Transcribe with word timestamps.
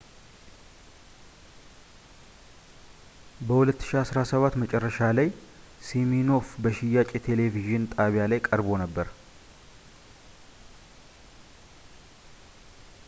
በ2017 3.49 4.57
መጨረሻ 4.61 4.97
ላይ 5.17 5.27
ሲሚኖፍ 5.89 6.47
በሽያጭ 6.63 7.09
የቴሌቪዥን 7.17 7.85
ጣቢያ 7.97 8.25
ላይ 8.33 8.39
ቀርቦ 8.49 8.69
ነበር 8.83 9.07